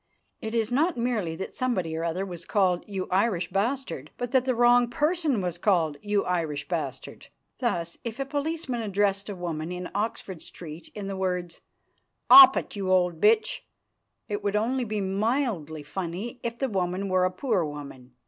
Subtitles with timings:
[0.41, 4.45] It is not merely that somebody or other was called "You Irish bastard," but that
[4.45, 7.27] the wrong person was called "You Irish bastard."
[7.59, 11.61] Thus, if a policeman addressed a woman in Oxford Street in the words:
[12.31, 13.59] "'Op it, you old bitch,"
[14.27, 18.13] it would be only mildly funny, if the woman were a poor woman.